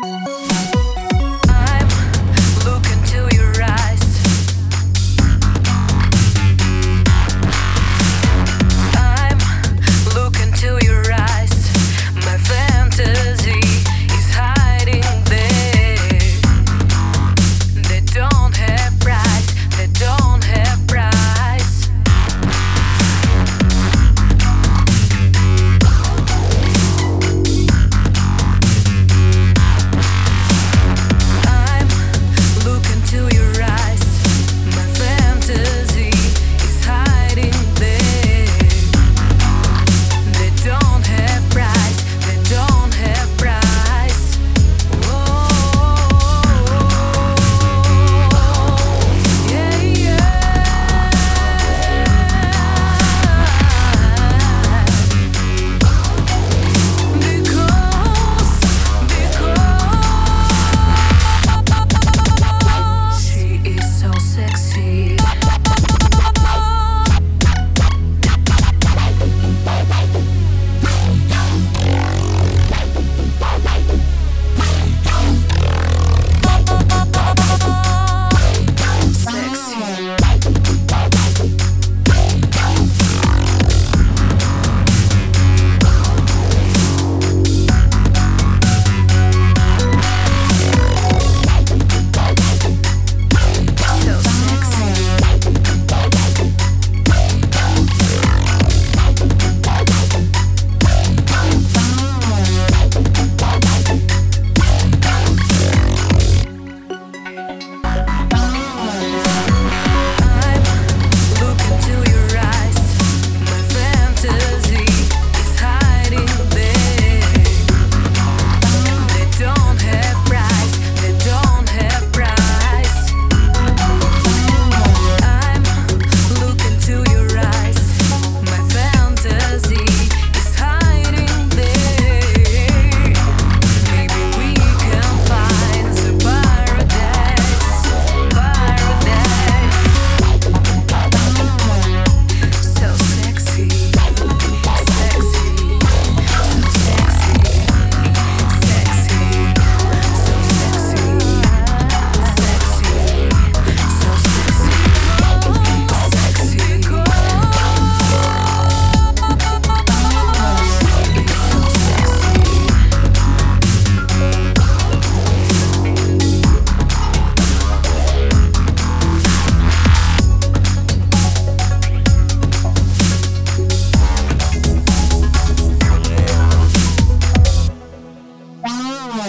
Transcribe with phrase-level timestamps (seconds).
[0.00, 0.55] 拜。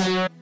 [0.05, 0.36] Peace.